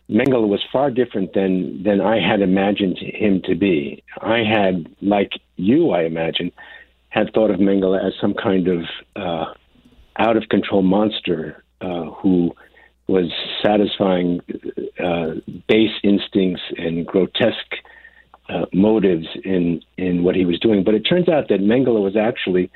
[0.08, 4.04] Mengele was far different than than I had imagined him to be.
[4.20, 6.52] I had, like you, I imagine,
[7.08, 8.85] had thought of Mengele as some kind of
[9.16, 9.46] uh,
[10.18, 12.52] out of control monster uh, who
[13.08, 14.40] was satisfying
[15.02, 15.35] uh,
[15.68, 17.74] base instincts and grotesque
[18.48, 20.85] uh, motives in in what he was doing.
[20.85, 22.70] But it turns out that Mengele was actually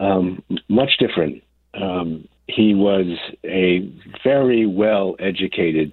[0.00, 1.42] um, much different.
[1.74, 3.06] Um, he was
[3.44, 3.90] a
[4.24, 5.92] very well educated,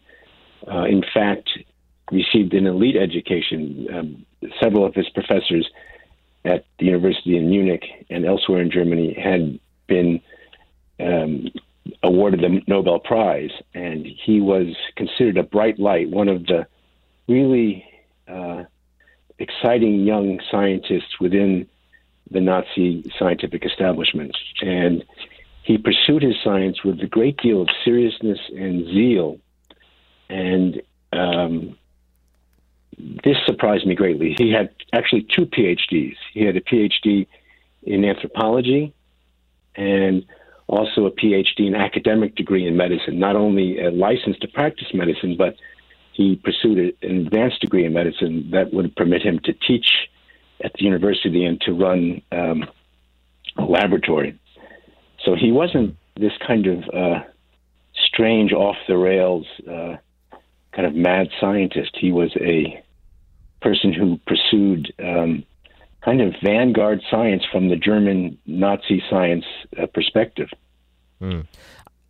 [0.72, 1.50] uh, in fact,
[2.12, 3.88] received an elite education.
[3.94, 4.26] Um,
[4.62, 5.68] several of his professors
[6.46, 10.22] at the university in Munich and elsewhere in Germany had been
[11.00, 11.48] um,
[12.04, 16.68] awarded the Nobel Prize, and he was considered a bright light, one of the
[17.28, 17.84] really
[18.28, 18.64] uh,
[19.40, 21.68] exciting young scientists within
[22.32, 24.36] the Nazi scientific establishment.
[24.62, 25.04] And
[25.64, 29.40] he pursued his science with a great deal of seriousness and zeal.
[30.30, 31.78] And um,
[32.98, 34.36] this surprised me greatly.
[34.38, 36.16] He had actually two PhDs.
[36.34, 37.28] He had a PhD
[37.84, 38.94] in anthropology
[39.76, 40.26] and
[40.68, 45.36] also a PhD, an academic degree in medicine, not only a license to practice medicine,
[45.38, 45.56] but
[46.16, 49.88] he pursued an advanced degree in medicine that would permit him to teach
[50.64, 52.64] at the university and to run um,
[53.58, 54.40] a laboratory.
[55.26, 57.20] So he wasn't this kind of uh,
[58.08, 59.98] strange, off the rails, uh,
[60.72, 61.92] kind of mad scientist.
[62.00, 62.82] He was a
[63.62, 65.44] person who pursued um,
[66.02, 69.46] kind of vanguard science from the German Nazi science
[69.78, 70.48] uh, perspective.
[71.22, 71.46] Mm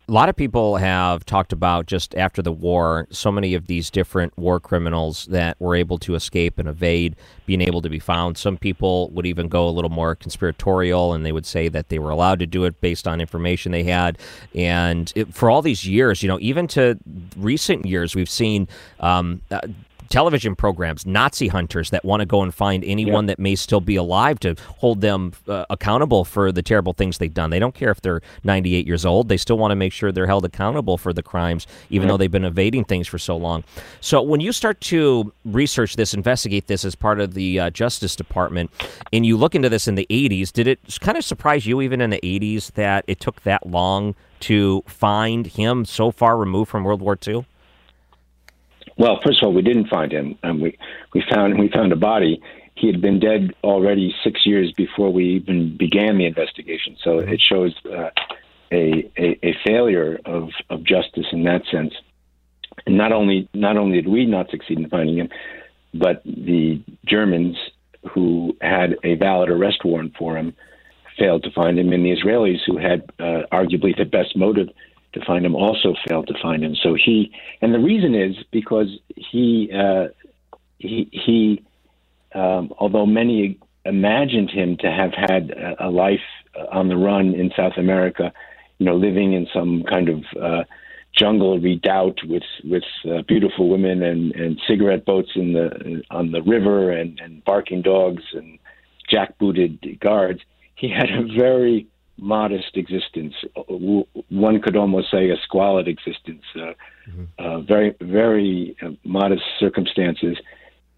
[0.08, 3.90] a lot of people have talked about just after the war, so many of these
[3.90, 8.38] different war criminals that were able to escape and evade being able to be found.
[8.38, 11.98] Some people would even go a little more conspiratorial and they would say that they
[11.98, 14.16] were allowed to do it based on information they had.
[14.54, 16.96] And it, for all these years, you know, even to
[17.36, 18.68] recent years, we've seen
[19.00, 19.60] um, uh,
[20.08, 23.28] television programs, Nazi hunters that want to go and find anyone yeah.
[23.28, 27.32] that may still be alive to hold them uh, accountable for the terrible things they've
[27.32, 27.50] done.
[27.50, 29.28] They don't care if they're 98 years old.
[29.28, 32.30] They still want to make sure they're held accountable for the crimes, even though they've
[32.30, 33.64] been evading things for so long.
[34.00, 38.16] So when you start to research this, investigate this as part of the uh, Justice
[38.16, 38.70] Department,
[39.12, 42.00] and you look into this in the 80s, did it kind of surprise you, even
[42.00, 46.84] in the 80s, that it took that long to find him so far removed from
[46.84, 47.44] World War II?
[48.98, 50.38] Well, first of all, we didn't find him.
[50.42, 50.78] Um, we
[51.12, 52.40] we found we found a body.
[52.74, 56.96] He had been dead already six years before we even began the investigation.
[57.02, 57.32] So mm-hmm.
[57.32, 58.10] it shows uh,
[58.72, 61.94] a, a, a failure of of justice in that sense.
[62.86, 65.30] And not only not only did we not succeed in finding him,
[65.94, 67.56] but the Germans
[68.10, 70.54] who had a valid arrest warrant for him
[71.18, 74.68] failed to find him, and the Israelis who had uh, arguably the best motive
[75.16, 76.76] to find him also failed to find him.
[76.82, 80.08] So he, and the reason is because he, uh,
[80.78, 81.64] he, he,
[82.34, 85.50] um, although many imagined him to have had
[85.80, 86.20] a, life
[86.70, 88.32] on the run in South America,
[88.78, 90.64] you know, living in some kind of uh,
[91.16, 96.42] jungle redoubt with with uh, beautiful women and, and cigarette boats in the on the
[96.42, 98.58] river and, and barking dogs and
[99.10, 100.40] jackbooted guards.
[100.74, 101.86] He had a very
[102.18, 103.34] modest existence.
[103.68, 106.42] One could almost say a squalid existence.
[106.54, 106.72] Uh,
[107.08, 107.24] mm-hmm.
[107.38, 110.38] uh, very, very uh, modest circumstances.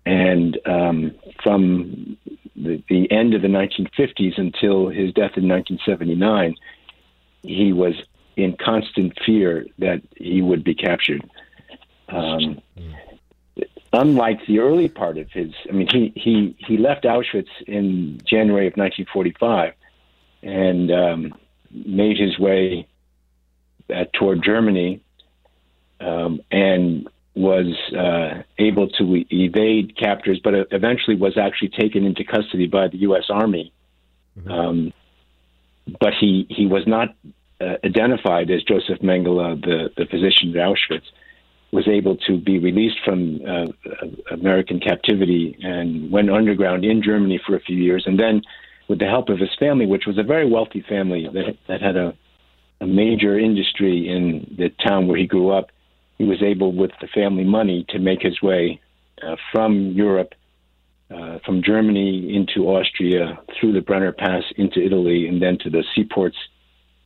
[0.07, 2.17] And um, from
[2.57, 6.55] the, the, end of the 1950s until his death in 1979,
[7.43, 7.95] he was
[8.37, 11.29] in constant fear that he would be captured.
[12.09, 12.61] Um,
[13.93, 18.67] unlike the early part of his, I mean, he, he, he left Auschwitz in January
[18.67, 19.75] of 1945
[20.43, 21.35] and um,
[21.71, 22.87] made his way
[23.95, 25.01] uh, toward Germany
[26.01, 32.67] um, and was uh, able to evade captors, but eventually was actually taken into custody
[32.67, 33.25] by the U.S.
[33.31, 33.73] Army.
[34.39, 34.51] Mm-hmm.
[34.51, 34.93] Um,
[36.01, 37.15] but he, he was not
[37.61, 41.07] uh, identified as Joseph Mengele, the, the physician at Auschwitz
[41.71, 43.67] was able to be released from uh,
[44.33, 48.05] American captivity and went underground in Germany for a few years.
[48.07, 48.43] And then,
[48.89, 51.97] with the help of his family, which was a very wealthy family that, that had
[51.97, 52.15] a,
[52.81, 55.71] a major industry in the town where he grew up,
[56.17, 58.81] he was able, with the family money, to make his way
[59.23, 60.35] uh, from Europe,
[61.11, 65.85] uh, from Germany into Austria, through the Brenner Pass into Italy, and then to the
[65.95, 66.37] seaports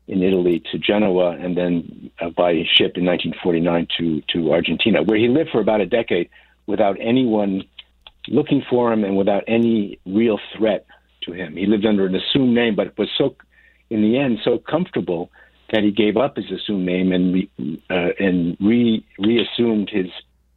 [0.08, 5.18] in Italy to Genoa, and then uh, by ship in 1949 to to Argentina, where
[5.18, 6.28] he lived for about a decade
[6.66, 7.64] without anyone
[8.28, 10.86] looking for him and without any real threat
[11.22, 11.56] to him.
[11.56, 13.36] He lived under an assumed name, but was so,
[13.90, 15.30] in the end, so comfortable
[15.72, 17.50] that he gave up his assumed name and re,
[17.90, 20.06] uh, and re reassumed his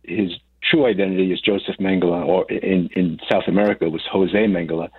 [0.04, 0.32] his
[0.70, 4.90] true identity as Joseph Mengele, or in in South America it was Jose Mengele,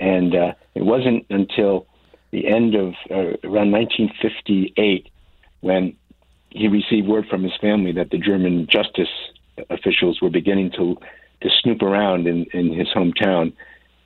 [0.00, 1.86] and uh, it wasn't until
[2.32, 5.08] the end of uh, around 1958
[5.60, 5.96] when
[6.50, 9.08] he received word from his family that the German justice
[9.70, 10.96] officials were beginning to
[11.42, 13.52] to snoop around in, in his hometown,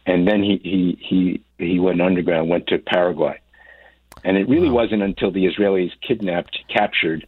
[0.09, 0.99] and then he he
[1.59, 3.39] he he went underground, went to Paraguay,
[4.25, 4.83] and it really wow.
[4.83, 7.27] wasn't until the Israelis kidnapped, captured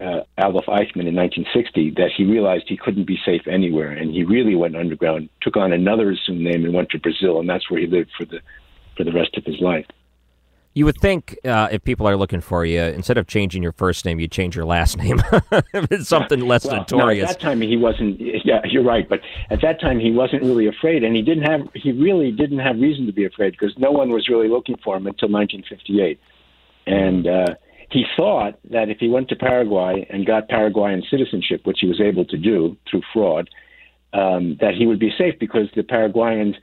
[0.00, 4.24] uh, Adolf Eichmann in 1960 that he realized he couldn't be safe anywhere, and he
[4.24, 7.80] really went underground, took on another assumed name, and went to Brazil, and that's where
[7.80, 8.40] he lived for the
[8.96, 9.86] for the rest of his life.
[10.76, 14.04] You would think uh, if people are looking for you, instead of changing your first
[14.04, 15.22] name, you'd change your last name.
[15.72, 17.24] if it's something less well, notorious.
[17.24, 18.20] No, at that time, he wasn't.
[18.20, 19.08] Yeah, you're right.
[19.08, 21.62] But at that time, he wasn't really afraid, and he didn't have.
[21.72, 24.98] He really didn't have reason to be afraid because no one was really looking for
[24.98, 26.20] him until 1958,
[26.86, 27.54] and uh,
[27.90, 32.02] he thought that if he went to Paraguay and got Paraguayan citizenship, which he was
[32.02, 33.48] able to do through fraud,
[34.12, 36.54] um, that he would be safe because the Paraguayans,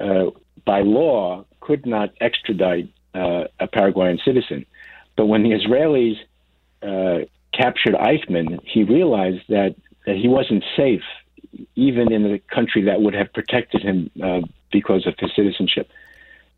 [0.00, 0.30] uh,
[0.66, 4.66] by law, could not extradite uh, a Paraguayan citizen.
[5.16, 6.18] But when the Israelis
[6.82, 11.02] uh, captured Eichmann, he realized that, that he wasn't safe,
[11.76, 14.40] even in a country that would have protected him uh,
[14.72, 15.88] because of his citizenship.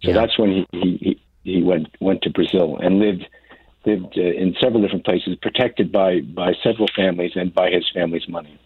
[0.02, 0.14] So yeah.
[0.14, 3.26] that's when he, he, he went went to Brazil and lived
[3.84, 8.28] lived uh, in several different places, protected by by several families and by his family's
[8.28, 8.58] money.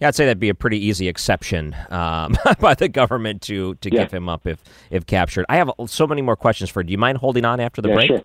[0.00, 3.92] Yeah, I'd say that'd be a pretty easy exception um, by the government to to
[3.92, 4.02] yeah.
[4.02, 5.46] give him up if if captured.
[5.48, 6.86] I have so many more questions for you.
[6.86, 8.08] Do you mind holding on after the yeah, break?
[8.08, 8.24] Sure.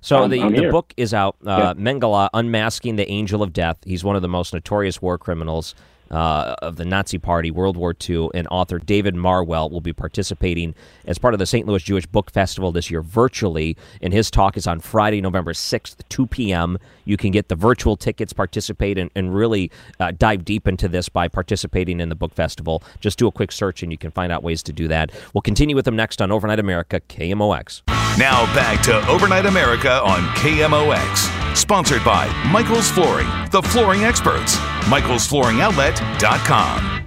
[0.00, 1.80] So I'm, the, I'm the book is out, uh, yeah.
[1.80, 3.76] Mengele, Unmasking the Angel of Death.
[3.84, 5.76] He's one of the most notorious war criminals
[6.10, 10.74] uh, of the Nazi Party, World War II, and author David Marwell will be participating
[11.06, 11.66] as part of the St.
[11.66, 13.76] Louis Jewish Book Festival this year virtually.
[14.00, 16.78] And his talk is on Friday, November 6th, 2 p.m.
[17.04, 21.08] You can get the virtual tickets, participate, and, and really uh, dive deep into this
[21.08, 22.82] by participating in the book festival.
[23.00, 25.10] Just do a quick search and you can find out ways to do that.
[25.34, 27.95] We'll continue with him next on Overnight America, KMOX.
[28.18, 31.54] Now back to Overnight America on KMOX.
[31.54, 34.56] Sponsored by Michael's Flooring, the flooring experts.
[34.86, 37.02] Michael'sFlooringOutlet.com.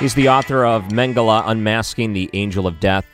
[0.00, 3.06] He's the author of Mengele Unmasking the Angel of Death.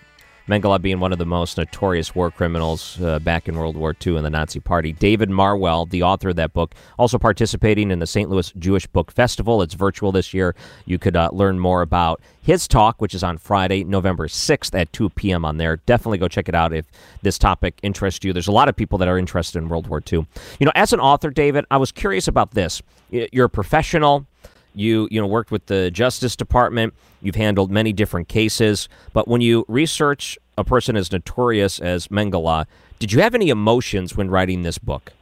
[0.52, 4.18] Mengele being one of the most notorious war criminals uh, back in World War II
[4.18, 4.92] in the Nazi Party.
[4.92, 8.28] David Marwell, the author of that book, also participating in the St.
[8.28, 9.62] Louis Jewish Book Festival.
[9.62, 10.54] It's virtual this year.
[10.84, 14.92] You could uh, learn more about his talk, which is on Friday, November 6th at
[14.92, 15.44] 2 p.m.
[15.46, 15.76] on there.
[15.86, 16.86] Definitely go check it out if
[17.22, 18.34] this topic interests you.
[18.34, 20.26] There's a lot of people that are interested in World War II.
[20.60, 22.82] You know, as an author, David, I was curious about this.
[23.10, 24.26] You're a professional.
[24.74, 26.94] You you know worked with the Justice Department.
[27.20, 28.88] You've handled many different cases.
[29.12, 32.66] But when you research a person as notorious as Mengele,
[32.98, 35.12] did you have any emotions when writing this book?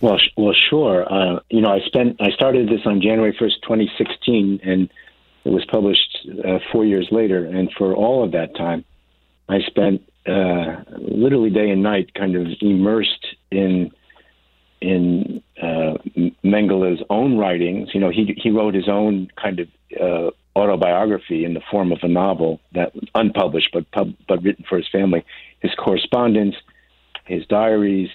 [0.00, 1.10] Well, well, sure.
[1.10, 4.90] Uh, you know, I spent I started this on January first, 2016, and
[5.44, 7.44] it was published uh, four years later.
[7.44, 8.84] And for all of that time,
[9.48, 13.90] I spent uh, literally day and night, kind of immersed in
[14.80, 15.94] in uh,
[16.44, 17.90] Mengele's own writings.
[17.94, 21.98] You know, he he wrote his own kind of uh, autobiography in the form of
[22.02, 25.24] a novel that unpublished, but pub, but written for his family.
[25.60, 26.56] His correspondence,
[27.26, 28.08] his diaries.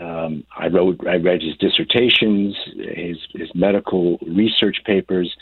[0.00, 5.36] Um, I wrote, I read his dissertations, his his medical research papers.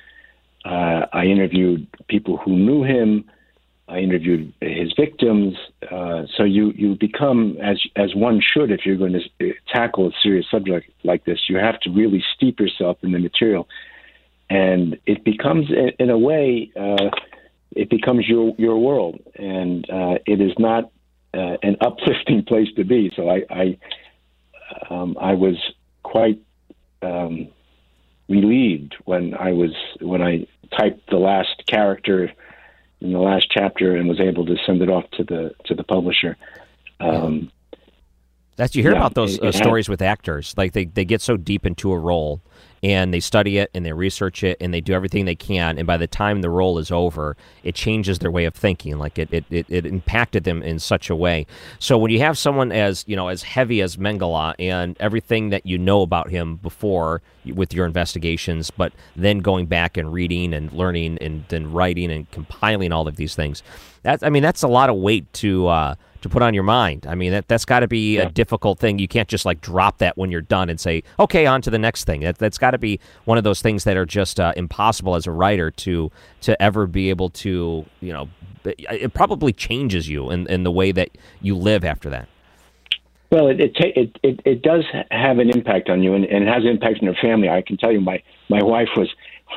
[0.64, 3.24] Uh, I interviewed people who knew him.
[3.88, 5.56] I interviewed his victims.
[5.90, 10.12] Uh, so you you become as as one should if you're going to tackle a
[10.22, 11.40] serious subject like this.
[11.48, 13.68] You have to really steep yourself in the material,
[14.52, 17.08] and it becomes in a way uh,
[17.74, 20.90] it becomes your your world, and uh, it is not
[21.32, 23.10] uh, an uplifting place to be.
[23.16, 23.78] So I I,
[24.90, 25.56] um, I was
[26.02, 26.38] quite
[27.00, 27.48] um,
[28.28, 30.46] relieved when I was when I
[30.78, 32.30] typed the last character
[33.00, 35.84] in the last chapter and was able to send it off to the to the
[35.84, 36.36] publisher.
[37.00, 37.50] Um,
[38.56, 41.38] That's you hear yeah, about those uh, stories with actors, like they they get so
[41.38, 42.42] deep into a role
[42.82, 45.86] and they study it and they research it and they do everything they can and
[45.86, 49.32] by the time the role is over it changes their way of thinking like it,
[49.32, 51.46] it, it, it impacted them in such a way.
[51.78, 55.66] So when you have someone as you know as heavy as mengele and everything that
[55.66, 60.72] you know about him before with your investigations but then going back and reading and
[60.72, 63.62] learning and then writing and compiling all of these things
[64.02, 67.06] that's, i mean that's a lot of weight to uh, to put on your mind.
[67.06, 68.22] I mean, that that's got to be yeah.
[68.22, 68.98] a difficult thing.
[68.98, 71.78] You can't just like drop that when you're done and say, "Okay, on to the
[71.78, 74.52] next thing." That that's got to be one of those things that are just uh,
[74.56, 76.10] impossible as a writer to
[76.42, 78.28] to ever be able to, you know,
[78.64, 81.10] it probably changes you in in the way that
[81.40, 82.28] you live after that.
[83.30, 86.48] Well, it it it, it, it does have an impact on you, and, and it
[86.48, 87.48] has an impact on your family.
[87.48, 89.08] I can tell you, my my wife was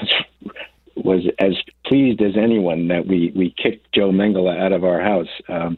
[0.02, 0.54] was
[0.96, 1.54] was as
[1.86, 5.28] pleased as anyone that we we kicked Joe Mengele out of our house.
[5.48, 5.78] Um,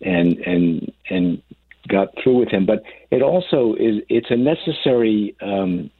[0.00, 1.42] and and and
[1.88, 2.66] got through with him.
[2.66, 5.90] But it also is it's a necessary um,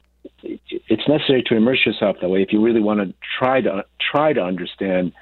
[0.43, 4.33] it's necessary to immerse yourself that way if you really want to try to try
[4.33, 5.13] to understand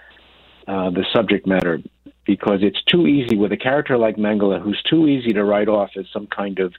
[0.67, 1.80] uh, the subject matter
[2.26, 5.91] because it's too easy with a character like Mengele who's too easy to write off
[5.97, 6.73] as some kind of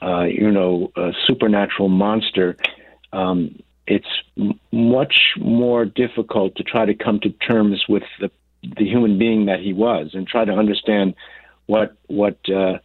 [0.00, 0.92] uh, you know
[1.26, 2.56] supernatural monster.
[3.12, 4.06] Um, it's
[4.70, 8.30] much more difficult to try to come to terms with the
[8.62, 11.14] the human being that he was and try to understand
[11.66, 12.78] what what uh,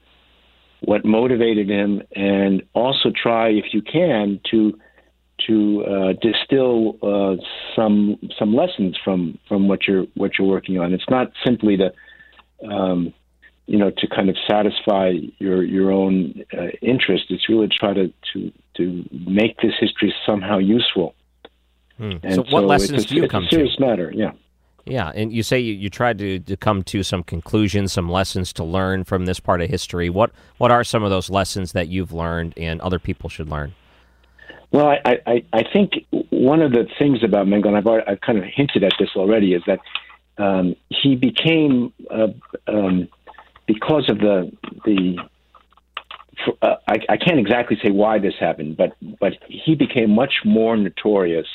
[0.82, 4.78] what motivated him, and also try, if you can, to
[5.48, 7.36] to uh, distill uh,
[7.76, 10.94] some some lessons from from what you're what you're working on.
[10.94, 11.94] It's not simply to
[12.70, 13.14] um,
[13.66, 17.26] you know to kind of satisfy your your own uh, interest.
[17.30, 21.16] It's really to try to to to make this history somehow useful.
[21.98, 22.18] Hmm.
[22.30, 23.46] So, what so lessons a, do you come to?
[23.46, 23.82] It's a serious to?
[23.82, 24.32] matter, yeah.
[24.86, 28.52] Yeah, and you say you, you tried to, to come to some conclusions, some lessons
[28.54, 30.10] to learn from this part of history.
[30.10, 33.76] What what are some of those lessons that you've learned and other people should learn?
[34.72, 35.94] Well, I, I, I think
[36.32, 39.10] one of the things about Mengele, and I've, already, I've kind of hinted at this
[39.16, 39.80] already, is that
[40.40, 42.30] um, he became, uh,
[42.68, 43.08] um,
[43.68, 44.52] because of the
[44.84, 45.18] the
[46.62, 50.76] uh, I, I can't exactly say why this happened, but but he became much more
[50.76, 51.48] notorious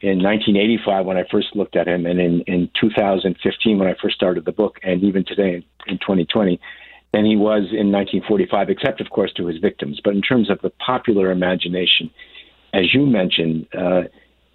[0.00, 4.16] in 1985 when I first looked at him, and in, in 2015 when I first
[4.16, 6.60] started the book, and even today in, in 2020,
[7.12, 10.00] than he was in 1945, except, of course, to his victims.
[10.02, 12.10] But in terms of the popular imagination,
[12.72, 14.02] as you mentioned, uh,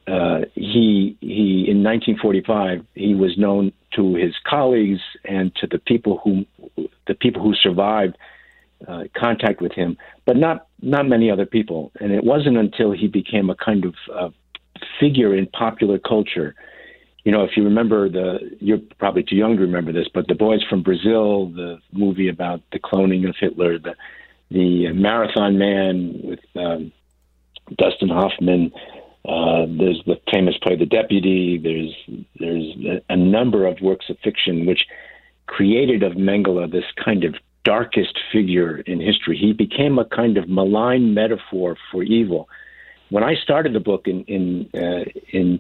[0.07, 6.21] uh, he he in 1945 he was known to his colleagues and to the people
[6.23, 6.45] who
[7.07, 8.15] the people who survived
[8.87, 11.91] uh, contact with him, but not not many other people.
[11.99, 13.95] And it wasn't until he became a kind of
[14.99, 16.55] figure in popular culture.
[17.23, 20.36] You know, if you remember the, you're probably too young to remember this, but The
[20.36, 23.95] Boys from Brazil, the movie about the cloning of Hitler, the
[24.51, 26.91] the Marathon Man with um,
[27.77, 28.71] Dustin Hoffman.
[29.27, 31.57] Uh, there's the famous play The Deputy.
[31.57, 31.95] There's
[32.39, 34.86] there's a, a number of works of fiction which
[35.47, 37.33] created of Mengele this kind of
[37.63, 39.36] darkest figure in history.
[39.38, 42.47] He became a kind of malign metaphor for evil
[43.10, 45.60] when I started the book in in uh, in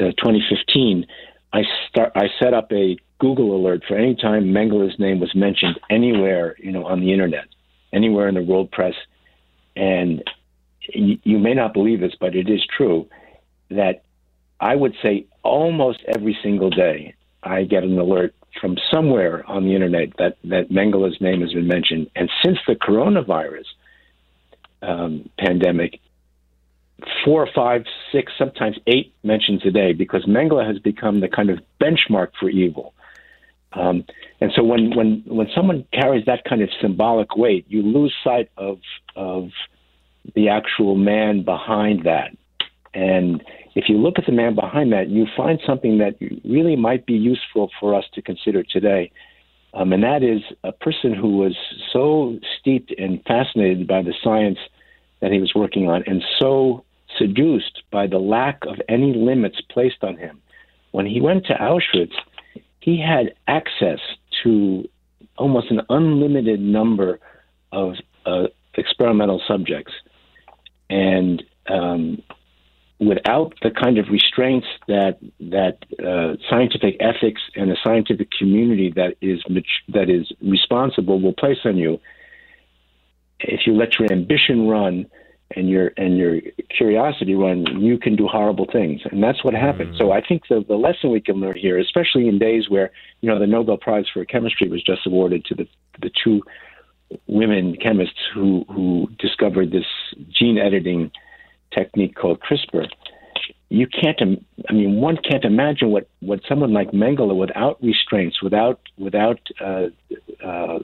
[0.00, 1.06] uh, 2015,
[1.52, 5.78] I start I set up a Google alert for any time Mengele's name was mentioned
[5.90, 7.44] anywhere, you know, on the internet,
[7.92, 8.94] anywhere in the world press,
[9.76, 10.22] and
[10.94, 13.08] y- you may not believe this, but it is true
[13.70, 14.02] that
[14.60, 19.74] I would say almost every single day I get an alert from somewhere on the
[19.74, 23.66] internet that that Mengele's name has been mentioned, and since the coronavirus
[24.82, 26.00] um, pandemic,
[27.24, 31.58] four, five, six, sometimes eight mentions a day because Mengele has become the kind of
[31.80, 32.94] benchmark for evil.
[33.74, 34.04] Um,
[34.40, 38.50] and so when, when, when someone carries that kind of symbolic weight, you lose sight
[38.56, 38.78] of,
[39.16, 39.48] of
[40.34, 42.36] the actual man behind that.
[42.94, 43.42] And
[43.74, 47.14] if you look at the man behind that, you find something that really might be
[47.14, 49.10] useful for us to consider today.
[49.72, 51.56] Um, and that is a person who was
[51.92, 54.58] so steeped and fascinated by the science
[55.20, 56.84] that he was working on and so
[57.18, 60.40] seduced by the lack of any limits placed on him.
[60.92, 62.14] When he went to Auschwitz,
[62.80, 64.00] he had access
[64.42, 64.88] to
[65.36, 67.20] almost an unlimited number
[67.70, 67.94] of
[68.26, 69.92] uh, experimental subjects,
[70.90, 72.22] and um,
[72.98, 79.16] without the kind of restraints that that uh, scientific ethics and the scientific community that
[79.20, 79.42] is
[79.88, 82.00] that is responsible will place on you,
[83.40, 85.06] if you let your ambition run
[85.56, 86.40] and your and your
[86.76, 89.94] curiosity run, you can do horrible things, and that's what happened.
[89.94, 89.98] Mm.
[89.98, 92.90] So I think the the lesson we can learn here, especially in days where
[93.20, 95.66] you know the Nobel Prize for Chemistry was just awarded to the
[96.00, 96.42] the two
[97.26, 99.86] women chemists who who discovered this
[100.30, 101.10] gene editing
[101.72, 102.86] technique called CRISPR.
[103.68, 104.20] You can't.
[104.68, 109.86] I mean, one can't imagine what what someone like Mengele, without restraints, without without uh,
[110.44, 110.78] uh,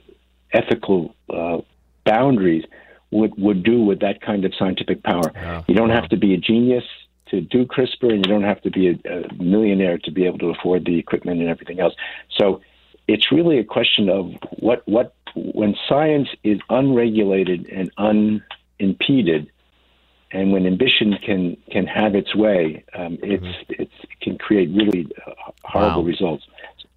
[0.52, 1.58] ethical uh,
[2.04, 2.64] boundaries,
[3.10, 5.32] would would do with that kind of scientific power.
[5.66, 6.84] You don't have to be a genius
[7.30, 10.38] to do CRISPR, and you don't have to be a, a millionaire to be able
[10.38, 11.94] to afford the equipment and everything else.
[12.38, 12.60] So
[13.06, 19.50] it's really a question of what what when science is unregulated and unimpeded,
[20.30, 23.82] and when ambition can can have its way, um, it's mm-hmm.
[23.82, 25.32] it's it can create really uh,
[25.64, 26.08] horrible wow.
[26.08, 26.44] results.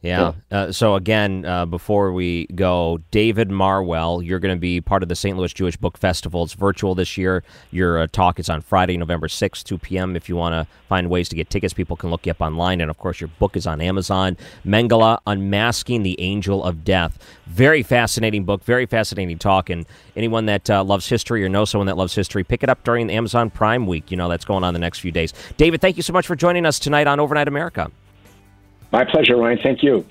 [0.01, 0.33] Yeah.
[0.49, 5.09] Uh, so again, uh, before we go, David Marwell, you're going to be part of
[5.09, 5.37] the St.
[5.37, 6.43] Louis Jewish Book Festival.
[6.43, 7.43] It's virtual this year.
[7.69, 10.15] Your uh, talk is on Friday, November 6th, 2 p.m.
[10.15, 12.81] If you want to find ways to get tickets, people can look you up online.
[12.81, 14.37] And of course, your book is on Amazon.
[14.65, 17.19] Mengele, Unmasking the Angel of Death.
[17.45, 19.69] Very fascinating book, very fascinating talk.
[19.69, 19.85] And
[20.15, 23.05] anyone that uh, loves history or knows someone that loves history, pick it up during
[23.05, 24.09] the Amazon Prime Week.
[24.09, 25.31] You know, that's going on the next few days.
[25.57, 27.91] David, thank you so much for joining us tonight on Overnight America.
[28.91, 29.59] My pleasure, Ryan.
[29.61, 30.05] Thank you.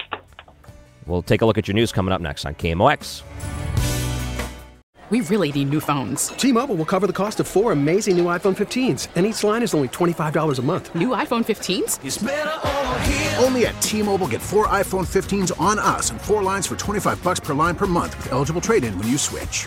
[1.07, 3.23] We'll take a look at your news coming up next on KMOX.
[5.11, 6.29] We really need new phones.
[6.29, 9.75] T-Mobile will cover the cost of four amazing new iPhone 15s, and each line is
[9.75, 10.95] only $25 a month.
[10.95, 11.99] New iPhone 15s?
[13.43, 17.41] Only at T-Mobile get four iPhone 15s on us and four lines for 25 bucks
[17.41, 19.67] per line per month with eligible trade-in when you switch.